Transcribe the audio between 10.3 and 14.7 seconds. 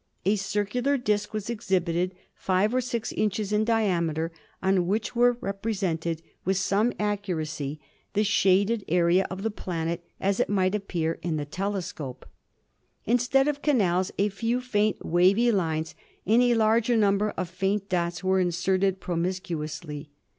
it might appear in the telescope. Instead of canals, a few